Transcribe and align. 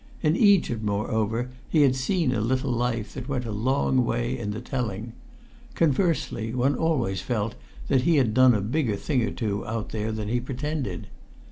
In 0.23 0.35
Egypt, 0.35 0.81
moreover, 0.83 1.51
he 1.69 1.83
had 1.83 1.95
seen 1.95 2.31
a 2.33 2.41
little 2.41 2.71
life 2.71 3.13
that 3.13 3.29
went 3.29 3.45
a 3.45 3.51
long 3.51 4.03
way 4.03 4.35
in 4.35 4.49
the 4.49 4.59
telling; 4.59 5.13
conversely, 5.75 6.55
one 6.55 6.73
always 6.75 7.21
felt 7.21 7.53
that 7.87 8.01
he 8.01 8.15
had 8.17 8.33
done 8.33 8.55
a 8.55 8.61
bigger 8.61 8.95
thing 8.95 9.21
or 9.21 9.29
two 9.29 9.63
out 9.67 9.89
there 9.89 10.11
than 10.11 10.27
he 10.27 10.39
pretended. 10.39 11.05